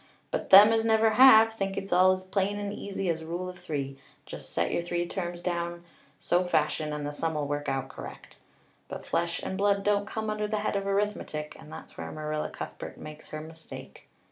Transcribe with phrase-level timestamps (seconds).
[0.31, 3.59] But them as never have think it's all as plain and easy as Rule of
[3.59, 5.83] Three just set your three terms down
[6.17, 8.39] so fashion, and the sum 'll work out correct.
[8.87, 12.49] But flesh and blood don't come under the head of arithmetic and that's where Marilla
[12.49, 14.07] Cuthbert makes her mistake.